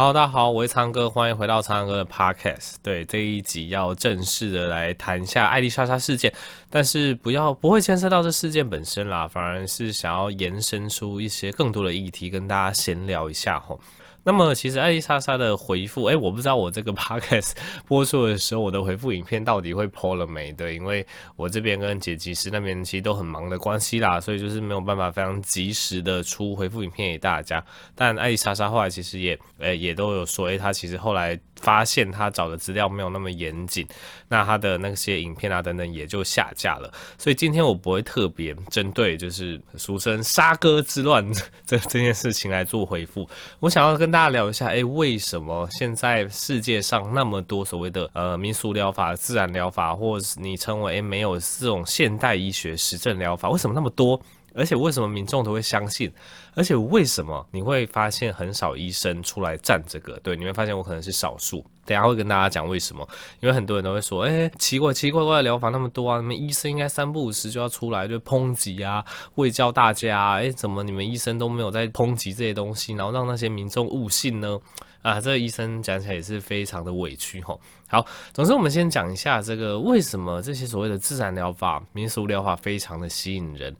[0.00, 2.76] 好大家好，我是苍哥，欢迎回到苍哥的 Podcast。
[2.82, 6.32] 对，这一集要正式的来谈一下艾丽莎莎事件，
[6.70, 13.78] 但是不要不会牵涉到这事件本身啦，反而是想要延伸出一些更多的议题，跟大家闲聊一下吼。
[14.22, 17.52] 那么其实艾丽莎莎的回复，哎，我不知道我这个 podcast
[17.86, 20.52] 播出的时候，我的回复影片到底会 po 了没？
[20.52, 27.64] 对，因为我这边跟剪辑师那边其实都很忙的关系啦，所以就是没有办法非常及时的出回复影片给大家。
[27.94, 33.88] 但艾丽莎莎后来其实也，诶，也都有说，诶，她其实后来发现他找的资料没有那么严谨，
[34.28, 36.92] 那他的那些影片啊等等也就下架了。
[37.16, 41.26] 所以今天我不会特别针对就是俗称杀哥之乱
[41.64, 43.26] 这这件事情来做回复，
[43.60, 44.10] 我想要跟。
[44.10, 54.20] 大家聊一下，诶，为什么现在世界上那么多所谓的呃民俗疗法、自然疗法，或是你称为没有这种现代医学实证疗法，为什么那么多？
[54.54, 56.12] 而且为什么民众都会相信？
[56.54, 60.18] 而且为什么你会发现很少医生出来站这个？
[60.20, 61.64] 对，你会发现我可能是少数。
[61.86, 63.08] 等下会跟大家讲为什么，
[63.40, 74.58] 因为很多人都会说，哎，奇怪奇怪怪的疗法那么多啊，你们医生应该三不五时就要出来就抨击啊，会教大家啊，哎，怎么你们医生都没有在抨击这些东西，然后让那些民众误信呢？
[75.02, 77.58] 啊，这个医生讲起来也是非常的委屈吼。
[77.90, 83.74] 好，总之我们先讲一下这个为什么这些所谓的自然疗法、民俗疗法非常的吸引人。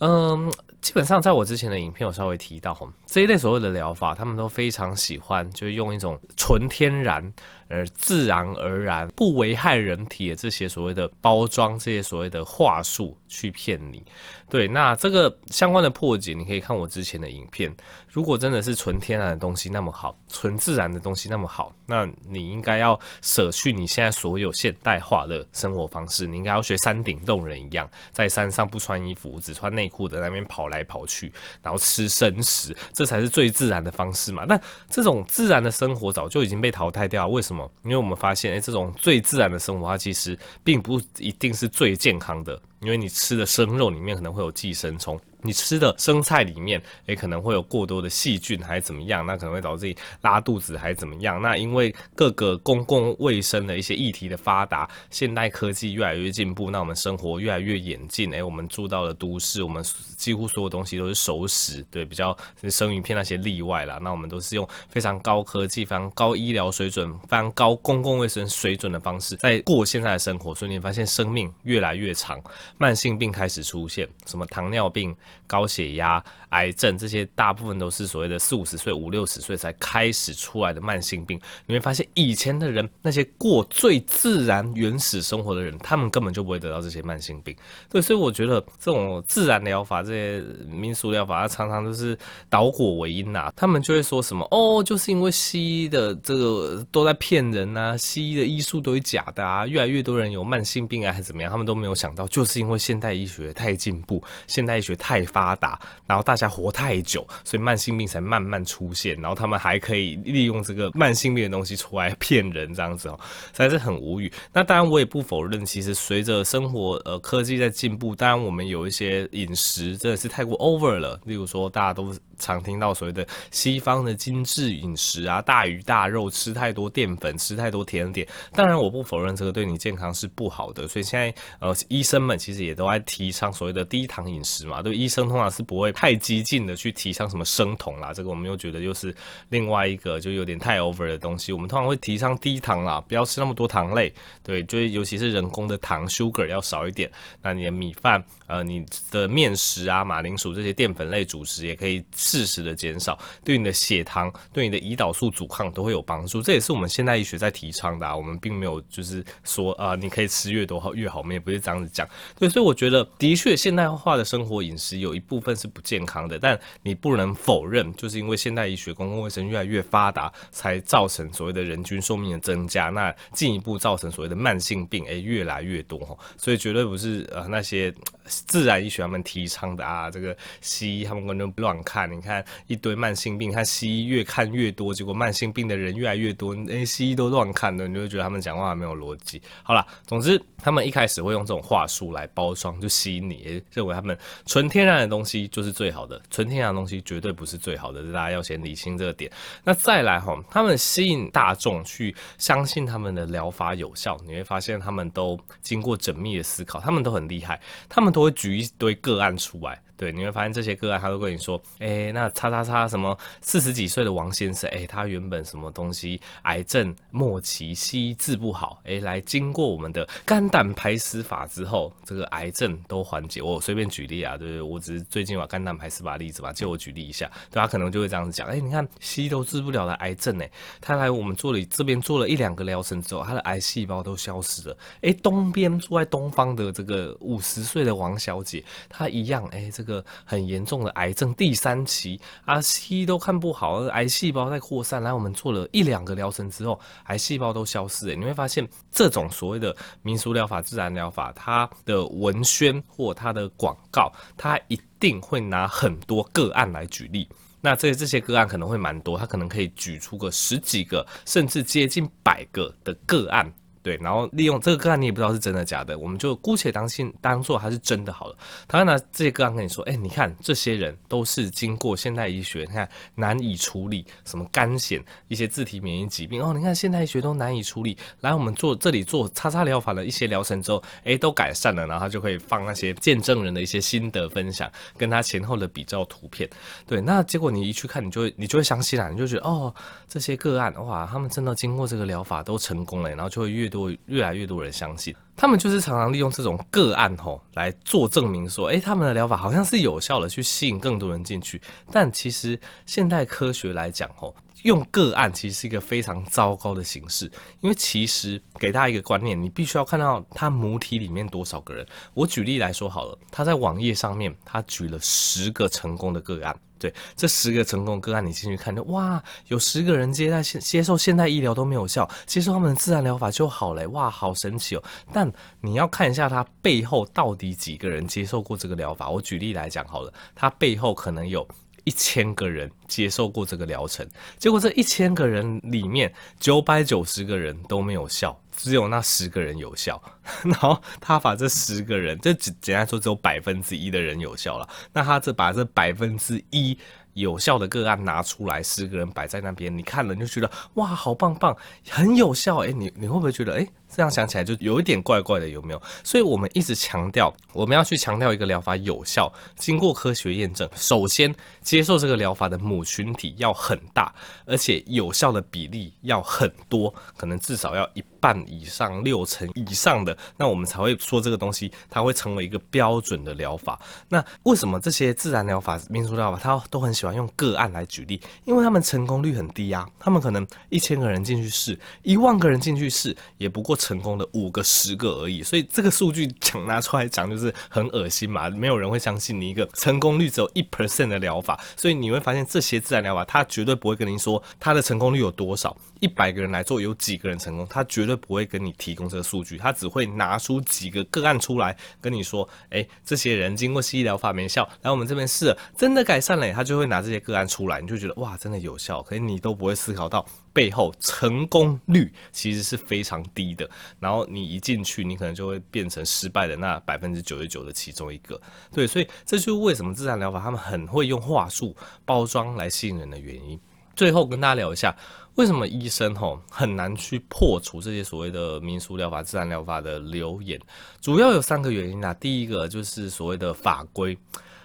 [0.00, 2.76] 嗯，基本上在我之前的影片有稍微提到，
[3.06, 7.32] 这一类所谓的疗法，他们都非常喜欢，就是用一种纯天然。
[7.74, 14.02] 而自然而然不危害人体的这些所谓的包装，这些所谓的话术去骗你。
[14.48, 17.74] 对，那这个相关的破解，你可以看我之前的影片。
[18.08, 34.44] 如果真的是纯天然的东西那么好，纯自然的东西那么好，那你应该要舍去你现在所有现代化的生活方式，你应该要学山顶洞人一样，在山上不穿衣服，只穿内裤的那边跑来跑去，然后吃生食，这才是最自然的方式嘛。
[34.44, 37.63] 那这种自然的生活早就已经被淘汰掉了，为什么？
[37.82, 45.18] 因为我们发现，哎，这种最自然的生活，它其实并不一定是最健康的，因为你吃的生肉里面可能会有寄生虫。
[45.44, 49.24] 你吃的生菜里面也可能会有过多的细菌，还是怎么样？
[49.26, 51.40] 那可能会导致你拉肚子，还是怎么样？
[51.42, 58.30] 那因为各个公共卫生的一些议题的发达，现代科技越来越进步，那我们生活越来越演进。
[58.32, 59.84] 诶，我们住到了都市，我们
[60.16, 62.36] 几乎所有东西都是熟食，对，比较
[62.70, 63.98] 生鱼片那些例外啦。
[64.00, 72.42] 那我们都是用非常高科技、非常高医疗水准、非常高公共卫生水准的方式在过现在的生活，所以你发现生命越来越长，
[72.78, 75.14] 慢性病开始出现，什么糖尿病。
[75.46, 81.40] 高血压、癌症这些大部分都是所谓的四五十岁、五六十岁才开始出来的慢性病。
[81.66, 87.54] 你会发现，以前的人那些过最自然、原始生活的人，他们根本就不会得到这些慢性病。
[87.90, 92.16] 对，所以我觉得这种自然疗法、这些民俗疗法，它常常都是
[92.48, 105.23] 导果为因呐、他们就会说什么：“哦，就是因为西医的这个都在骗人呐、西医的医术都是假的啊，越来越多人有慢性病啊，还是怎么样？”他们都没有想到，就是因为现代医学太进步，现代医学太。
[105.24, 109.14] 发达，然后大家活太久，所以慢性病才慢慢出现。
[109.20, 113.18] 然后他们还可以利用这个慢性病的东西出来骗人，这样子哦，
[113.52, 114.32] 实在是很无语。
[114.52, 121.20] 那当然，我也不否认，其实随着生活呃科技在进步，当然我们有一些饮食真的是太过 over 了。
[121.24, 128.24] 例如说，大家都常听到所谓的西方的精致饮食啊，大鱼大肉，吃太多淀粉，吃太多甜点。
[128.52, 130.86] 当然，我不否认这个对你健康是不好的。
[130.86, 135.24] 所以现在呃，医生们其实也都在提倡所谓的低糖饮食嘛，对医生。
[135.24, 139.14] 通常是不会太激进的去提倡什么生酮啦，这个我们又觉得又是
[139.48, 141.50] 另外一个就有点太 over 的东西。
[141.50, 144.12] 我们通常会提倡低糖啦，不要吃那么多糖类，
[144.42, 147.10] 对，就尤其是人工的糖 sugar 要少一点。
[147.40, 156.40] 那你的米饭，呃，你的面食啊，马铃薯这些淀粉类主食也可以适时的减少，对你的血糖、对你的胰岛素阻抗都会有帮助。
[156.40, 162.08] 这也是我们现代医学在提倡的啊，我们并没有就是说啊、你可以吃越多好越好，我们也不是这样子讲。
[162.38, 177.92] 对，所以我觉得的确现代化的生活饮食有一部分是不健康的，但你不能否认，就是因为现代医学、公共卫生越来越发达，才造成所谓的人均寿命的增加，那进一步造成所谓的慢性病诶、越来越多哈，所以绝对不是呃那些
[178.26, 189.40] 自然医学他们提倡的啊，这个西医他们根本乱看，你看一堆慢性病，看西医越看越多，结果慢性病的人越来越多，诶、西医都乱看的，你就会觉得他们讲话没有逻辑。
[189.62, 195.14] 好了，总之他们一开始会用这种话术来包装，就吸引你、认为他们纯天然的。
[195.14, 199.30] 东西就是最好的，纯天然的东西绝对不是最好的，大家要先理清这个点。
[199.62, 209.80] 那再来哈，他们吸引大众去相信他们的疗法有效，你会发现他们都经过缜密的思考，他们都很厉害，他们都会举一堆个案出来。
[210.04, 223.40] 对，你会发现这些个案，他都跟你说，哎，那叉叉叉什么四十几岁的王先生，哎，他原本什么东西癌症末期，西医治不好，哎，来经过我们的肝胆排石法之后，这个癌症都缓解。
[223.40, 224.60] 我随便举例啊，对不对？
[224.60, 230.50] 我只是最近把肝胆排石法例子吧，借我举例一下，对，他可能就会这样子讲，哎，你看西医都治不了的癌症，哎，
[230.82, 234.76] 他来我们做了这边做了一两个疗程之后，他的癌细胞都消失了。
[235.00, 239.82] 哎，东边住在东方的这个五十岁的王小姐，她一样，哎，这。
[239.84, 239.93] 个
[240.24, 245.02] 很严重的癌症第三期啊，西医都看不好，癌细胞在扩散。
[245.02, 248.10] 来，我们做了一两个疗程之后，癌细胞都消失。
[248.10, 257.28] 哎，你会发现这种所谓的民俗疗法、自然疗法，它的文宣或它的广告，它一定会拿很多个案来举例。
[257.60, 263.52] 那这这些个案可能会蛮多，它可能可以举出个十几个，甚至接近百个的个案。
[263.84, 268.36] 对，然后利用这个个案，你也不知道是真的假的，我们就姑且当信当做它是真的好了。
[268.66, 284.66] 他拿这些个案跟你说，哎，你看这些人都是经过现代医学，你看难以处理什么肝癬一些自体免疫疾病哦，你看现代医学都难以处理，来我们做这里做叉叉疗法的一些疗程之后，哎，都改善了，然后他就会放那些见证人的一些心得分享，
[284.96, 286.48] 跟他前后的比较图片。
[286.86, 289.74] 对，那结果你一去看，你就会你就会相信了，你就觉得哦，
[290.08, 293.73] 这些个案哇，他们真的经过这个疗法都成功了，然后就会越。
[293.74, 301.60] 多越来越多人相信，他们就是常常利用这种个案吼来做证明，说，诶，他们的疗法好像是有效的，去吸引更多人进去。
[301.90, 304.32] 但其实现代科学来讲吼，
[304.62, 307.28] 用个案其实是一个非常糟糕的形式，
[307.60, 311.84] 因为其实给大家一个观念，你必须要看到他母体里面多少个人。
[312.14, 316.56] 我举例来说好了，他在网页上面他举了十个成功的个案。
[316.84, 324.84] 对，这十个成功个案，你进去看，哇，有十个人接待现接受现代医疗都没有效，接受他们的自然疗法就好嘞，哇，好神奇哦！
[325.10, 329.08] 但你要看一下他背后到底几个人接受过这个疗法。
[329.08, 331.48] 我举例来讲好了，他背后可能有
[331.84, 334.06] 一千个人接受过这个疗程，
[334.38, 338.38] 结果这一千个人里面，九百九十个人都没有效。
[338.56, 340.00] 只有那十个人有效，
[340.44, 344.68] 然后他把这十个人，这简简单说，只有百分之一的人有效了。
[344.92, 346.78] 那他这把这百分之一
[347.14, 351.56] 有效的个案拿出来，十个人摆在那边，你看了就觉得哇，好棒棒，
[351.90, 352.58] 很有效。
[352.58, 353.68] 诶，你你会不会觉得诶？
[353.94, 355.80] 这样想起来就有一点怪怪的，有没有？
[356.02, 360.68] 所以我们一直强调，我们要去强调一个疗法有效，经过科学验证。
[360.74, 361.32] 首先，
[361.62, 364.12] 接受这个疗法的母群体要很大，
[364.46, 373.80] 而且有效的比例要很多，可能至少要一半以上、六成以上的，那我们才会说这个东西它会成为一个标准的疗法。
[374.08, 378.20] 那为什么这些自然疗法、民俗疗法，它都很喜欢用个案来举例？
[378.44, 383.78] 因为他们成功率很低啊，他们可能一千个人进去试，一万个人进去试，也不过。
[383.84, 410.26] 成功的五个、十个而已，所以这个数据讲拿出来讲就是很恶心嘛，没有人会相信你一个成功率只有一 percent 的疗法，所以你会发现这些自然疗法，它绝对不会跟您说它的成功率有多少，一百个人来做有几个人成功，他绝对不会跟你提供这个数据，他只会拿出几个个案出来跟你说，哎，这些人经过西医疗法没效，来我们这边试，真的改善了，他就会拿这些个案出来，你就觉得哇，真的有效，可是你都不会思考到。
[410.52, 413.68] 背后成功率其实是非常低的，
[413.98, 418.40] 然后你一进去，你可能就会变成失败的那百分之九十九的其中一个。
[418.72, 423.58] 对，所以这就是为什么自然疗法他们很会用话术包装来吸引人的原因。
[423.96, 424.96] 最后跟大家聊一下，
[425.36, 430.60] 为什么医生吼很难去破除这些所谓的民俗疗法、自然疗法的流言？
[431.00, 432.14] 主要有三个原因啊。
[432.14, 434.16] 第一个就是所谓的法规，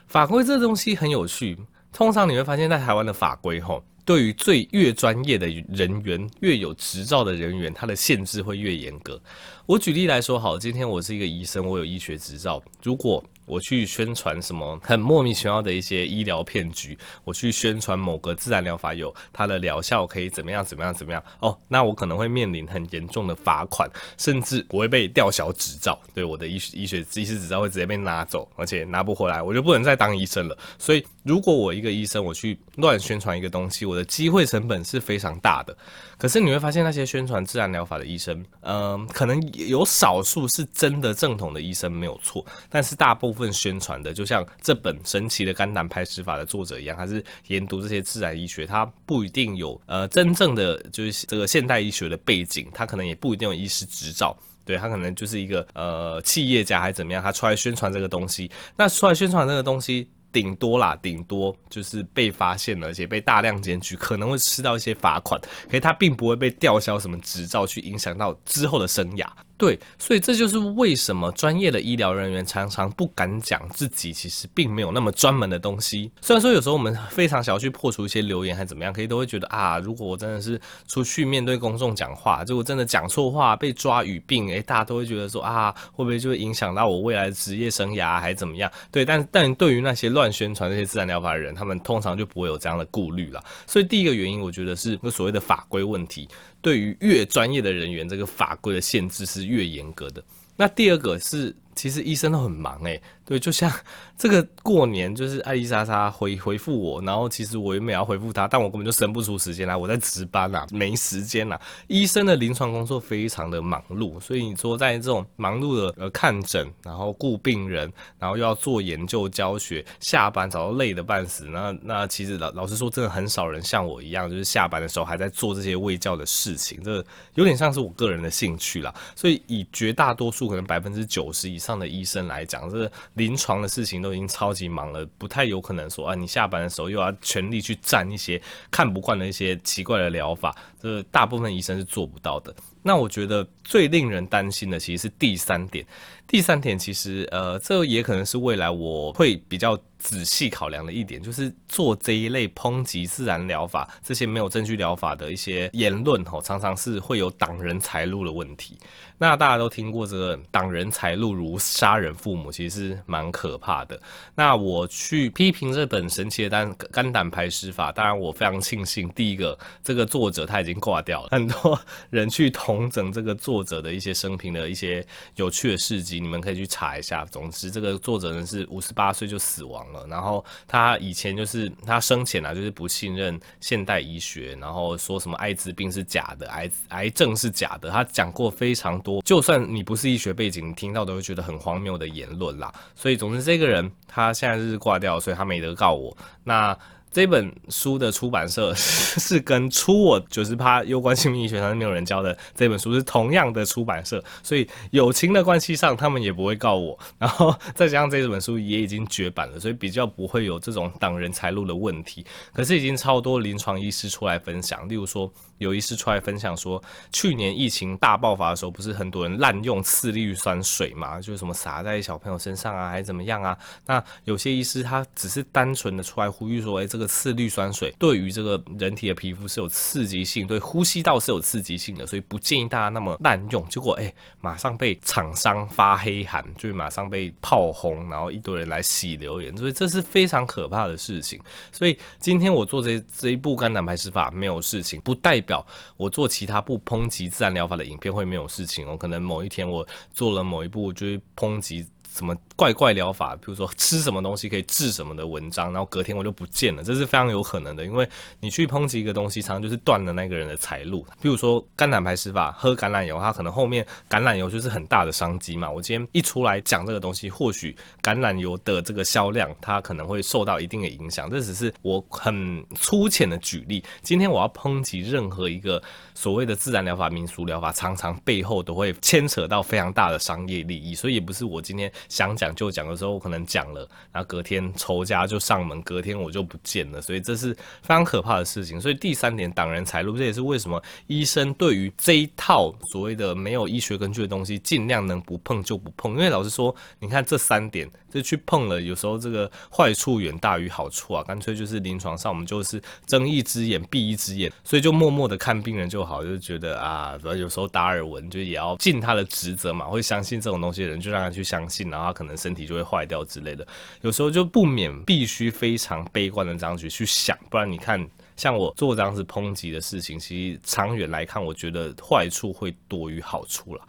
[0.07, 1.57] 法规这东西很有趣，
[1.91, 3.83] 通常你会发现在台湾的法规吼。
[4.05, 9.21] 对于最越专业的人员，越有执照的人员，他的限制会越严格。
[9.67, 23.89] 我举例来说，好，今天我是一个医生，我有医学执照，如果我去宣传什么很莫名其妙的一些医疗骗局，我去宣传某个自然疗法有它的疗效可以怎么样怎么样怎么样哦，那我可能会面临很严重的罚款，
[24.19, 30.55] 甚至我会被吊销执照，对我的医医学医师执照会直接被拿走，而且拿不回来，我就不能再当医生了。
[30.77, 35.75] 所以，如果我一个医生我去乱宣传一个东西，我的机会成本是非常大的。
[36.19, 43.38] 可是你会发现，那些宣传自然疗法的医生，嗯、可能有少数是真的正统的医生没有错，但是大部分。
[43.39, 69.25] 份宣传的，就像这本神奇的肝胆排石法的作者一样，他是研读这些自然医学，他不一定有呃真正的就是这个现代医学的背景，他可能也不一定有医师执照，对，他可能就是一个呃企业家还是怎么样，他出来宣传这个东西，那出来宣传这个东西，顶多啦，顶多就是被发现了，而且被大量检举，可能会吃到一些罚款，可是他并不会被吊销什么执照，去影响到之后的生涯。
[69.59, 76.09] 对，所以这就是为什么专业的医疗人员常常不敢讲自己其实并没有那么专门的东西。
[76.21, 88.71] 虽然说有时候我们非常想要去破除一些流言还怎么样，可以都会觉得啊，如果我真的是出去面对公众讲话，结果真的讲错话被抓语病，诶，大家都会觉得说啊，会不会就会影响到我未来的职业生涯还怎么样？
[88.89, 93.43] 对，但但对于那些乱宣传这些自然疗法的人，他们通常就不会有这样的顾虑了。
[93.67, 96.29] 所以第一个原因，我觉得是所谓的法规问题。
[96.61, 100.23] 对于越专业的人员，这个法规的限制是越严格的。
[100.55, 103.01] 那第二个是，其实医生都很忙诶。
[103.23, 103.71] 对，就像
[104.17, 111.57] 这个过年，就是艾丽莎莎回回复我，然后其实我原本要回复她，但我根本就生不出时间来，我在值班啊，没时间啦。
[111.87, 121.45] 医生的临床工作非常的忙碌，所以你说在这种忙碌的呃看诊，然后顾病人，然后又要做研究教学，下班早都累得半死。
[121.45, 127.05] 那那其实老老实说，真的很少人像我一样，就是下班的时候还在做这些卫教的事情，这
[127.35, 128.91] 有点像是我个人的兴趣啦。
[129.15, 132.89] 所以以绝大多数可能百分之九十以上的医生来讲，这。
[133.15, 142.55] 临床的事情都已经超级忙了，不太有可能说啊，你下班的时候又要全力去占一些看不惯的一些奇怪的疗法，这大部分医生是做不到的。
[142.81, 145.85] 那我觉得最令人担心的其实是第三点，
[146.27, 149.79] 第三点其实呃，这也可能是未来我会比较。
[150.01, 158.77] 仔细考量的一点，就是做这一类抨击自然疗法、这些没有证据疗法的一些言论，吼，常常是会有挡人财路的问题。
[159.17, 164.01] 那大家都听过这个“挡人财路如杀人父母”，其实是蛮可怕的。
[164.33, 171.77] 那我去批评这本神奇的肝肝胆排石法，当然我非常庆幸，第一个这个作者他已经挂掉了，很多
[172.09, 175.03] 人去投重整这个作者的一些生平的一些
[175.37, 177.25] 有趣的事迹，你们可以去查一下。
[177.25, 180.05] 总之，这个作者呢是五十八岁就死亡了。
[180.05, 187.89] 然后他以前就是他生前啊，就是不信任现代医学，然后说什么艾滋病是假的，癌癌症是假的。
[187.89, 192.71] 他讲过非常多，就算你不是医学背景，你听到都会觉得很荒谬的言论啦。
[192.93, 196.15] 所以总之，这个人他现在是挂掉，所以他没得告我。
[196.43, 196.77] 那。
[197.11, 206.97] 这本书的出版社 是跟出我九十趴攸关性命医学上是没有人教的这本书是同样的出版社，所以友情的关系上他们也不会告我。
[207.17, 212.23] 然后再加上这本书也已经绝版了，所以比较不会有这种挡人财路的问题。
[212.53, 216.79] 可是已经超多临床医师出来分享，例如说有医师出来分享说，
[217.11, 223.57] 去年疫情大爆发的时候，不是很多人滥用次氯酸水嘛，就是什么洒在小朋友身上啊，还是怎么样啊？
[223.87, 226.98] 那有些医师他只是单纯的出来呼吁说，哎，这。
[226.99, 233.65] 这个次氯酸水对于这个人体的皮肤是有刺激性，对呼吸道是有刺激性的，所以不建议大家那么滥用。
[233.69, 241.39] 结果哎，马上被厂商发黑函，就马上被炮轰，然后一堆人来洗留言，所以这是非常可怕的事情。
[241.71, 245.65] 所以今天我做这这一部肝胆排石法没有事情，不代表
[245.95, 248.97] 我做其他部抨击自然疗法的影片会没有事情哦。
[248.97, 251.87] 可能某一天我做了某一部就是抨击。
[252.19, 257.85] 什么怪怪疗法，比如说吃什么东西可以治什么的文章，然后隔天我就不见了，这是非常有可能的。
[257.85, 258.07] 因为
[258.41, 261.07] 你去抨击一个东西，常常就是断了那个人的财路。
[261.21, 265.71] 比如说肝胆排石法，喝橄榄油，它可能后面橄榄油就是很大的商机嘛。
[265.71, 267.73] 我今天一出来讲这个东西，或许
[268.03, 271.29] 橄榄油的这个销量它可能会受到一定的影响。
[271.29, 273.81] 这只是我很粗浅的举例。
[274.01, 275.81] 今天我要抨击任何一个
[276.13, 281.89] 所谓的自然疗法、民俗疗法，常常背后都会牵扯到非常大的商业利益，所以也不是我今天。
[282.09, 288.81] 想讲就讲的时候，我可能讲了，然后隔天仇家就上门，隔天我就不见了，所以这是非常可怕的事情。
[288.81, 296.13] 所以第三点，挡人财路，这也是为什么医生对于这一套所谓的没有医学根据的东西，尽量能不碰就不碰。
[296.13, 313.67] 因为老实说，你看这三点，这去碰了，有时候这个坏处远大于好处啊，干脆就是临床上我们就是睁一只眼闭一只眼，所以就默默的看病人就好，就觉得啊，有时候达尔文就也要尽他的职责嘛，会相信这种东西的人就让他去相信，然后他可能身体就会坏掉之类的，
[314.01, 323.81] 有时候就不免必须非常悲观的这样去去想，不然你看像我做这样子抨击的事情，其实长远来看，我觉得坏处会多于好处了。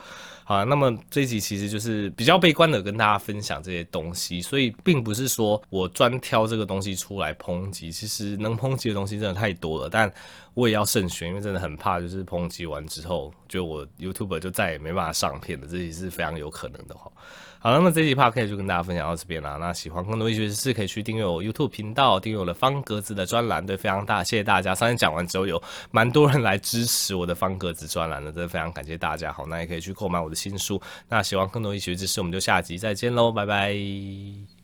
[0.42, 10.12] 好，那么这一集其实就是比较悲观的跟大家分享这些东西，所以并不是说我专挑这个东西出来抨击，其实能抨击的东西真的太多了，但
[10.54, 17.08] 我也要慎选，因为真的很怕就是抨击完之后，就我 YouTube 就再也没办法上片了，这也是非常有可能的哈。
[17.62, 19.58] 好了，那么这集 Podcast 就跟大家分享到这边了。
[19.58, 24.74] 那喜欢更多医学知识，可以去订阅我 YouTube 频道，订阅我的方格子的专栏，对，非常大，谢谢大家。
[24.74, 29.30] 上次讲完之后，有蛮多人来支持我的方格子专栏的，真的非常感谢大家。
[29.30, 30.80] 好，那也可以去购买我的新书。
[31.10, 34.59] 那喜欢更多医学知识，我们就下集再见喽，拜拜。